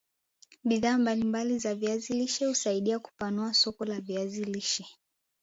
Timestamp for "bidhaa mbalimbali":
0.63-1.59